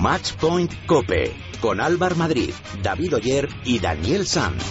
Matchpoint 0.00 0.86
Cope 0.86 1.34
con 1.60 1.80
Álvar 1.80 2.14
Madrid, 2.14 2.54
David 2.82 3.16
Oyer 3.16 3.48
y 3.64 3.80
Daniel 3.80 4.28
Sanz. 4.28 4.62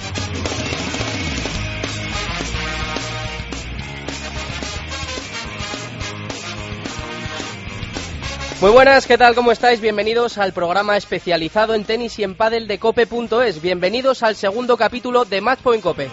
Muy 8.62 8.72
buenas, 8.72 9.06
¿qué 9.06 9.18
tal? 9.18 9.36
¿Cómo 9.36 9.52
estáis? 9.52 9.82
Bienvenidos 9.82 10.38
al 10.38 10.54
programa 10.54 10.96
especializado 10.96 11.76
en 11.76 11.84
tenis 11.84 12.18
y 12.20 12.24
en 12.24 12.36
pádel 12.36 12.68
de 12.68 12.80
cope.es. 12.80 13.62
Bienvenidos 13.62 14.24
al 14.24 14.38
segundo 14.38 14.78
capítulo 14.78 15.26
de 15.26 15.42
Matchpoint 15.42 15.84
Cope. 15.84 16.10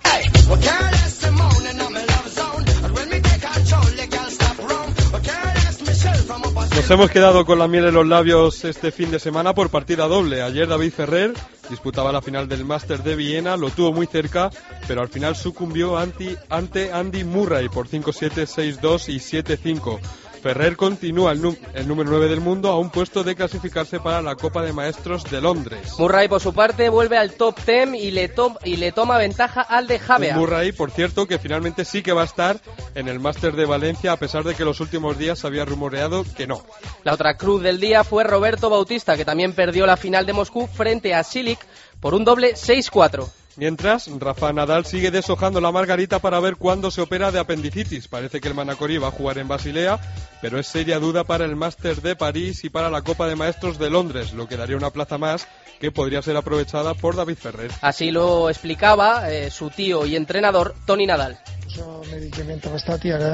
Nos 6.75 6.89
hemos 6.89 7.11
quedado 7.11 7.45
con 7.45 7.59
la 7.59 7.67
miel 7.67 7.85
en 7.85 7.93
los 7.93 8.07
labios 8.07 8.63
este 8.63 8.91
fin 8.91 9.11
de 9.11 9.19
semana 9.19 9.53
por 9.53 9.69
partida 9.69 10.07
doble. 10.07 10.41
Ayer 10.41 10.67
David 10.67 10.93
Ferrer 10.93 11.33
disputaba 11.69 12.13
la 12.13 12.21
final 12.21 12.47
del 12.47 12.63
Master 12.63 13.03
de 13.03 13.17
Viena, 13.17 13.57
lo 13.57 13.69
tuvo 13.69 13.91
muy 13.91 14.07
cerca, 14.07 14.49
pero 14.87 15.01
al 15.01 15.09
final 15.09 15.35
sucumbió 15.35 15.97
ante 15.97 16.91
Andy 16.93 17.25
Murray 17.25 17.67
por 17.67 17.89
5-7, 17.89 18.79
6-2 18.79 19.09
y 19.09 19.17
7-5. 19.17 19.99
Ferrer 20.41 20.75
continúa 20.75 21.31
el, 21.33 21.41
número 21.87 22.09
9 22.09 22.27
del 22.27 22.41
mundo 22.41 22.69
a 22.69 22.79
un 22.79 22.89
puesto 22.89 23.23
de 23.23 23.35
clasificarse 23.35 23.99
para 23.99 24.21
la 24.21 24.35
Copa 24.35 24.63
de 24.63 24.73
Maestros 24.73 25.23
de 25.25 25.39
Londres. 25.39 25.93
Murray, 25.99 26.27
por 26.27 26.41
su 26.41 26.53
parte, 26.53 26.89
vuelve 26.89 27.17
al 27.17 27.33
top 27.33 27.59
10 27.63 27.93
y 27.93 28.11
le, 28.11 28.33
y 28.63 28.77
le 28.77 28.91
toma 28.91 29.17
ventaja 29.19 29.61
al 29.61 29.87
de 29.87 29.99
Javea. 29.99 30.35
Murray, 30.35 30.71
por 30.71 30.89
cierto, 30.89 31.27
que 31.27 31.37
finalmente 31.37 31.85
sí 31.85 32.01
que 32.01 32.11
va 32.11 32.23
a 32.23 32.25
estar 32.25 32.59
en 32.95 33.07
el 33.07 33.19
Máster 33.19 33.55
de 33.55 33.65
Valencia, 33.65 34.13
a 34.13 34.17
pesar 34.17 34.43
de 34.43 34.55
que 34.55 34.65
los 34.65 34.79
últimos 34.79 35.17
días 35.17 35.39
se 35.39 35.47
había 35.47 35.63
rumoreado 35.63 36.25
que 36.35 36.47
no. 36.47 36.65
La 37.03 37.13
otra 37.13 37.37
cruz 37.37 37.61
del 37.61 37.79
día 37.79 38.03
fue 38.03 38.23
Roberto 38.23 38.69
Bautista, 38.69 39.15
que 39.15 39.25
también 39.25 39.53
perdió 39.53 39.85
la 39.85 39.95
final 39.97 40.25
de 40.25 40.33
Moscú 40.33 40.67
frente 40.67 41.13
a 41.13 41.23
Silic 41.23 41.59
por 41.99 42.15
un 42.15 42.25
doble 42.25 42.55
6-4. 42.55 43.29
Mientras, 43.57 44.09
Rafa 44.19 44.53
Nadal 44.53 44.85
sigue 44.85 45.11
deshojando 45.11 45.59
la 45.59 45.71
margarita 45.71 46.19
para 46.19 46.39
ver 46.39 46.55
cuándo 46.55 46.89
se 46.89 47.01
opera 47.01 47.31
de 47.31 47.39
apendicitis. 47.39 48.07
Parece 48.07 48.39
que 48.39 48.47
el 48.47 48.53
Manacorí 48.53 48.97
va 48.97 49.09
a 49.09 49.11
jugar 49.11 49.37
en 49.37 49.47
Basilea, 49.47 49.99
pero 50.41 50.57
es 50.57 50.67
seria 50.67 50.99
duda 50.99 51.23
para 51.25 51.45
el 51.45 51.55
Máster 51.55 52.01
de 52.01 52.15
París 52.15 52.63
y 52.63 52.69
para 52.69 52.89
la 52.89 53.01
Copa 53.01 53.27
de 53.27 53.35
Maestros 53.35 53.77
de 53.77 53.89
Londres, 53.89 54.33
lo 54.33 54.47
que 54.47 54.57
daría 54.57 54.77
una 54.77 54.91
plaza 54.91 55.17
más 55.17 55.47
que 55.79 55.91
podría 55.91 56.21
ser 56.21 56.37
aprovechada 56.37 56.93
por 56.93 57.15
David 57.15 57.37
Ferrer. 57.37 57.71
Así 57.81 58.11
lo 58.11 58.49
explicaba 58.49 59.31
eh, 59.31 59.49
su 59.49 59.69
tío 59.69 60.05
y 60.05 60.15
entrenador, 60.15 60.75
Tony 60.85 61.07
Nadal. 61.07 61.39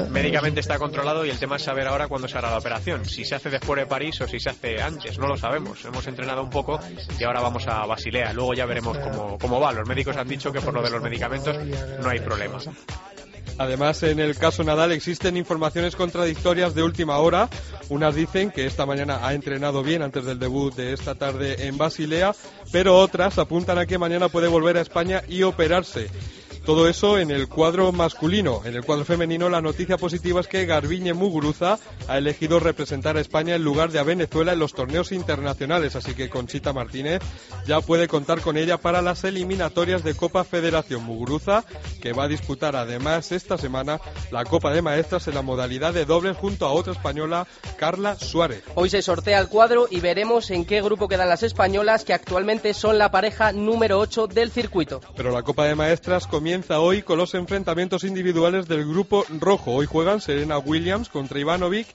Médicamente 0.09 0.59
está 0.59 0.77
controlado 0.77 1.25
y 1.25 1.29
el 1.29 1.39
tema 1.39 1.55
es 1.55 1.63
saber 1.63 1.87
ahora 1.87 2.07
cuándo 2.07 2.27
se 2.27 2.37
hará 2.37 2.51
la 2.51 2.57
operación. 2.57 3.05
Si 3.05 3.25
se 3.25 3.35
hace 3.35 3.49
después 3.49 3.79
de 3.79 3.85
París 3.85 4.19
o 4.21 4.27
si 4.27 4.39
se 4.39 4.49
hace 4.49 4.81
antes, 4.81 5.17
no 5.17 5.27
lo 5.27 5.37
sabemos. 5.37 5.83
Hemos 5.85 6.05
entrenado 6.07 6.43
un 6.43 6.49
poco 6.49 6.79
y 7.19 7.23
ahora 7.23 7.41
vamos 7.41 7.67
a 7.67 7.85
Basilea. 7.85 8.33
Luego 8.33 8.53
ya 8.53 8.65
veremos 8.65 8.97
cómo, 8.97 9.37
cómo 9.37 9.59
va. 9.59 9.71
Los 9.71 9.87
médicos 9.87 10.17
han 10.17 10.27
dicho 10.27 10.51
que 10.51 10.61
por 10.61 10.73
lo 10.73 10.81
de 10.81 10.89
los 10.89 11.01
medicamentos 11.01 11.55
no 12.01 12.09
hay 12.09 12.19
problema. 12.19 12.59
Además, 13.59 14.03
en 14.03 14.19
el 14.19 14.37
caso 14.37 14.63
Nadal 14.63 14.91
existen 14.91 15.35
informaciones 15.35 15.95
contradictorias 15.95 16.75
de 16.75 16.83
última 16.83 17.17
hora. 17.17 17.49
Unas 17.89 18.13
dicen 18.13 18.51
que 18.51 18.67
esta 18.67 18.85
mañana 18.85 19.25
ha 19.25 19.33
entrenado 19.33 19.81
bien 19.81 20.03
antes 20.03 20.25
del 20.25 20.37
debut 20.37 20.75
de 20.75 20.93
esta 20.93 21.15
tarde 21.15 21.65
en 21.65 21.77
Basilea, 21.77 22.35
pero 22.71 22.97
otras 22.97 23.39
apuntan 23.39 23.79
a 23.79 23.87
que 23.87 23.97
mañana 23.97 24.29
puede 24.29 24.47
volver 24.47 24.77
a 24.77 24.81
España 24.81 25.23
y 25.27 25.41
operarse. 25.41 26.09
Todo 26.67 26.89
eso 26.89 27.17
en 27.17 27.31
el 27.31 27.47
cuadro 27.47 27.93
masculino. 27.93 28.59
En 28.65 28.75
el 28.75 28.83
cuadro 28.83 29.05
femenino 29.05 29.47
la 29.47 29.61
noticia 29.61 29.97
positiva 29.97 30.41
es 30.41 30.49
que 30.49 30.65
Garbiñe 30.65 31.13
Muguruza 31.13 31.79
ha 32.09 32.17
elegido 32.17 32.59
representar 32.59 33.15
a 33.15 33.21
España 33.21 33.55
en 33.55 33.63
lugar 33.63 33.89
de 33.89 33.99
a 33.99 34.03
Venezuela 34.03 34.51
en 34.51 34.59
los 34.59 34.73
torneos 34.73 35.13
internacionales, 35.13 35.95
así 35.95 36.13
que 36.13 36.29
Conchita 36.29 36.73
Martínez 36.73 37.21
ya 37.65 37.79
puede 37.79 38.09
contar 38.09 38.41
con 38.41 38.57
ella 38.57 38.79
para 38.79 39.01
las 39.01 39.23
eliminatorias 39.23 40.03
de 40.03 40.13
Copa 40.15 40.43
Federación 40.43 41.05
Muguruza, 41.05 41.63
que 42.01 42.11
va 42.11 42.25
a 42.25 42.27
disputar 42.27 42.75
además 42.75 43.31
esta 43.31 43.57
semana 43.57 44.01
la 44.31 44.43
Copa 44.43 44.73
de 44.73 44.81
Maestras 44.81 45.29
en 45.29 45.35
la 45.35 45.43
modalidad 45.43 45.93
de 45.93 46.03
dobles 46.03 46.35
junto 46.35 46.65
a 46.65 46.73
otra 46.73 46.91
española, 46.91 47.47
Carla 47.77 48.15
Suárez. 48.15 48.63
Hoy 48.75 48.89
se 48.89 49.01
sortea 49.01 49.39
el 49.39 49.47
cuadro 49.47 49.87
y 49.89 50.01
veremos 50.01 50.51
en 50.51 50.65
qué 50.65 50.81
grupo 50.81 51.07
quedan 51.07 51.29
las 51.29 51.43
españolas 51.43 52.03
que 52.03 52.11
actualmente 52.11 52.73
son 52.73 52.97
la 52.97 53.09
pareja 53.09 53.53
número 53.53 53.99
8 53.99 54.27
del 54.27 54.51
circuito. 54.51 54.99
Pero 55.15 55.31
la 55.31 55.43
Copa 55.43 55.63
de 55.63 55.73
Maestras 55.73 56.27
comienza 56.27 56.56
comienza 56.57 56.79
hoy 56.79 57.03
con 57.03 57.19
los 57.19 57.35
enfrentamientos 57.35 58.03
individuales 58.03 58.67
del 58.67 58.83
grupo 58.83 59.23
rojo. 59.39 59.75
Hoy 59.75 59.85
juegan 59.85 60.21
Serena 60.21 60.57
Williams 60.57 61.07
contra 61.07 61.37
Ivanovic 61.37 61.85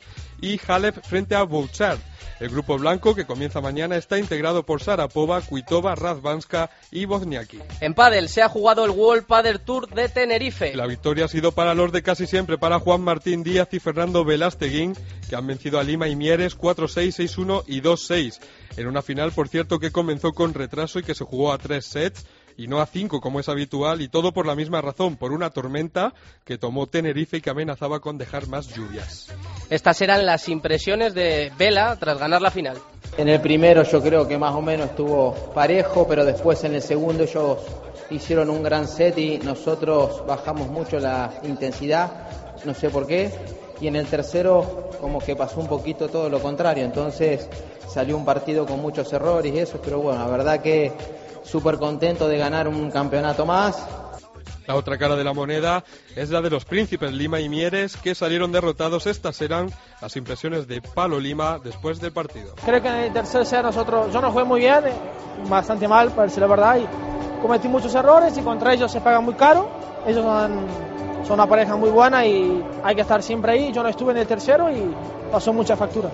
y 0.41 0.61
Halep 0.65 1.05
frente 1.05 1.35
a 1.35 1.43
Bouchard. 1.43 1.99
El 2.39 2.49
grupo 2.51 2.79
blanco, 2.79 3.17
que 3.17 3.25
comienza 3.25 3.61
mañana, 3.61 3.97
está 3.97 4.21
integrado 4.21 4.65
por 4.65 4.81
Sarapova, 4.81 5.41
Kuitova, 5.41 5.97
Razvanska 5.97 6.71
y 6.93 7.07
Wozniacki. 7.07 7.59
En 7.81 7.95
pádel 7.95 8.29
se 8.29 8.41
ha 8.43 8.49
jugado 8.49 8.85
el 8.85 8.93
World 8.93 9.27
Padel 9.27 9.59
Tour 9.59 9.89
de 9.89 10.09
Tenerife. 10.09 10.77
La 10.77 10.87
victoria 10.87 11.25
ha 11.25 11.29
sido 11.29 11.51
para 11.51 11.75
los 11.75 11.91
de 11.91 12.03
casi 12.03 12.29
siempre, 12.29 12.57
para 12.57 12.79
Juan 12.79 13.01
Martín 13.01 13.43
Díaz 13.43 13.69
y 13.73 13.81
Fernando 13.81 14.25
Velasteguín, 14.25 14.97
que 15.29 15.35
han 15.35 15.47
vencido 15.47 15.81
a 15.81 15.83
Lima 15.83 16.07
y 16.07 16.15
Mieres 16.15 16.57
4-6, 16.57 17.37
6-1 17.37 17.65
y 17.67 17.81
2-6. 17.81 18.39
En 18.77 18.87
una 18.87 19.03
final, 19.03 19.33
por 19.33 19.49
cierto, 19.49 19.81
que 19.81 19.91
comenzó 19.91 20.33
con 20.33 20.55
retraso 20.55 21.01
y 21.01 21.03
que 21.03 21.17
se 21.17 21.25
jugó 21.25 21.53
a 21.53 21.59
tres 21.59 21.87
sets 21.87 22.25
y 22.57 22.67
no 22.67 22.81
a 22.81 22.87
cinco 22.87 23.21
como 23.21 23.41
es 23.41 23.49
habitual 23.49 24.01
y 24.01 24.09
todo 24.09 24.33
por 24.33 24.47
la 24.47 24.55
misma 24.55 24.81
razón, 24.81 25.17
por 25.17 25.33
una 25.33 25.51
tormenta 25.51 26.15
que 26.45 26.59
tomó 26.59 26.87
Tenerife 26.87 27.39
y 27.39 27.41
que 27.41 27.51
amenazaba 27.51 28.01
con 28.01 28.19
dejar 28.19 28.49
más 28.49 28.69
lluvias. 28.75 29.29
Estas 29.71 30.01
eran 30.03 30.27
las 30.27 30.49
impresiones 30.49 31.15
de 31.15 31.53
Vela 31.59 31.97
tras 31.99 32.19
ganar 32.19 32.43
la 32.43 32.51
final. 32.51 32.79
En 33.17 33.29
el 33.29 33.41
primero 33.41 33.83
yo 33.83 34.03
creo 34.03 34.27
que 34.27 34.39
más 34.39 34.55
o 34.55 34.63
menos 34.63 34.91
estuvo 34.91 35.35
parejo, 35.55 36.07
pero 36.09 36.25
después 36.25 36.63
en 36.65 36.75
el 36.75 36.83
segundo 36.83 37.25
ellos 37.25 37.59
hicieron 38.11 38.51
un 38.51 38.63
gran 38.63 38.89
set 38.89 39.19
y 39.19 39.39
nosotros 39.39 40.25
bajamos 40.27 40.69
mucho 40.69 40.99
la 40.99 41.33
intensidad, 41.45 42.11
no 42.65 42.75
sé 42.75 42.91
por 42.91 43.07
qué, 43.07 43.31
y 43.81 43.89
en 43.89 43.97
el 43.97 44.07
tercero 44.07 44.91
como 45.01 45.19
que 45.19 45.35
pasó 45.35 45.61
un 45.61 45.67
poquito 45.67 46.09
todo 46.09 46.29
lo 46.29 46.41
contrario, 46.41 46.85
entonces 46.85 47.49
salió 47.89 48.17
un 48.17 48.25
partido 48.25 48.65
con 48.65 48.81
muchos 48.81 49.13
errores 49.13 49.53
y 49.53 49.59
eso, 49.59 49.81
pero 49.83 50.01
bueno, 50.01 50.21
la 50.21 50.31
verdad 50.31 50.63
que 50.63 50.93
súper 51.53 51.77
contento 51.79 52.29
de 52.29 52.39
ganar 52.39 52.67
un 52.67 52.91
campeonato 52.91 53.45
más. 53.45 53.87
La 54.67 54.75
otra 54.75 54.97
cara 54.97 55.17
de 55.17 55.25
la 55.25 55.35
moneda 55.35 55.85
es 56.17 56.31
la 56.31 56.41
de 56.41 56.49
los 56.49 56.65
príncipes 56.65 57.13
Lima 57.13 57.41
y 57.41 57.51
Mieres 57.51 57.99
que 57.99 58.15
salieron 58.15 58.53
derrotados. 58.53 59.07
Estas 59.07 59.37
serán 59.37 59.71
las 60.01 60.17
impresiones 60.17 60.67
de 60.67 60.81
Palo 60.81 61.21
Lima 61.21 61.61
después 61.63 62.01
del 62.01 62.13
partido. 62.13 62.55
Creo 62.65 62.81
que 62.81 62.89
en 62.89 62.95
el 62.95 63.13
tercer 63.13 63.45
set 63.45 63.63
nosotros, 63.63 64.11
yo 64.11 64.23
no 64.23 64.31
jugué 64.31 64.45
muy 64.45 64.61
bien, 64.61 64.87
eh, 64.87 64.93
bastante 65.47 65.87
mal, 65.87 66.11
para 66.13 66.23
decir 66.23 66.41
la 66.41 66.47
verdad, 66.47 66.79
y 66.79 67.43
cometí 67.43 67.69
muchos 67.69 67.95
errores 67.95 68.35
y 68.39 68.41
contra 68.41 68.73
ellos 68.73 68.91
se 68.91 69.03
paga 69.03 69.21
muy 69.21 69.35
caro. 69.35 69.69
Ellos 70.07 70.25
son, 70.25 70.67
son 71.27 71.35
una 71.35 71.47
pareja 71.47 71.77
muy 71.77 71.91
buena 71.91 72.25
y 72.25 72.65
hay 72.83 72.95
que 72.95 73.03
estar 73.03 73.23
siempre 73.23 73.53
ahí. 73.53 73.73
Yo 73.73 73.83
no 73.83 73.91
estuve 73.91 74.13
en 74.13 74.19
el 74.19 74.27
tercero 74.27 74.71
y 74.71 74.95
pasó 75.31 75.53
mucha 75.53 75.77
factura. 75.77 76.09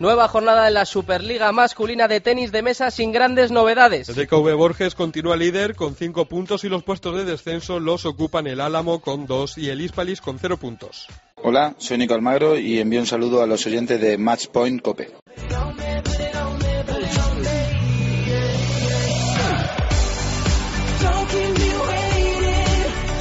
Nueva 0.00 0.26
jornada 0.26 0.66
en 0.66 0.74
la 0.74 0.86
Superliga 0.86 1.52
masculina 1.52 2.08
de 2.08 2.20
tenis 2.20 2.50
de 2.50 2.62
mesa 2.62 2.90
sin 2.90 3.12
grandes 3.12 3.52
novedades. 3.52 4.08
El 4.08 4.16
DKV 4.16 4.56
Borges 4.56 4.96
continúa 4.96 5.36
líder 5.36 5.76
con 5.76 5.94
5 5.94 6.24
puntos 6.26 6.64
y 6.64 6.68
los 6.68 6.82
puestos 6.82 7.16
de 7.16 7.24
descenso 7.24 7.78
los 7.78 8.04
ocupan 8.04 8.48
el 8.48 8.60
Álamo 8.60 9.00
con 9.00 9.26
2 9.26 9.56
y 9.58 9.70
el 9.70 9.80
Hispalis 9.80 10.20
con 10.20 10.40
0 10.40 10.56
puntos. 10.56 11.06
Hola, 11.36 11.76
soy 11.78 11.98
Nico 11.98 12.14
Almagro 12.14 12.58
y 12.58 12.80
envío 12.80 13.00
un 13.00 13.06
saludo 13.06 13.40
a 13.40 13.46
los 13.46 13.64
oyentes 13.66 14.00
de 14.00 14.18
Matchpoint 14.18 14.82
Cope. 14.82 15.12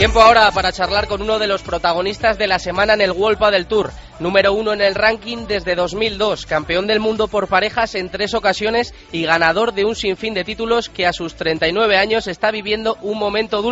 Tiempo 0.04 0.22
ahora 0.22 0.52
para 0.52 0.74
charlar 0.74 1.08
con 1.08 1.22
uno 1.22 1.40
de 1.40 1.48
los 1.48 1.64
protagonistas 1.64 2.38
de 2.38 2.46
la 2.46 2.60
semana 2.60 2.94
en 2.94 3.00
el 3.00 3.14
World 3.14 3.40
del 3.52 3.68
Tour. 3.68 3.94
Número 4.20 4.52
uno 4.52 4.74
en 4.74 4.82
el 4.82 4.96
ranking 4.96 5.48
desde 5.48 5.76
2002, 5.76 6.46
campeón 6.46 6.88
del 6.88 7.00
mundo 7.00 7.30
por 7.30 7.48
parejas 7.48 7.96
en 7.96 8.10
tres 8.10 8.34
ocasiones 8.34 8.94
y 9.14 9.24
ganador 9.24 9.74
de 9.74 9.86
un 9.86 9.96
sinfín 9.96 10.34
de 10.34 10.44
títulos 10.44 10.90
que 10.90 11.08
a 11.08 11.14
sus 11.14 11.36
39 11.36 11.96
años 11.96 12.28
está 12.28 12.52
viviendo 12.52 12.98
un 13.02 13.18
momento 13.18 13.62
dulce. 13.62 13.72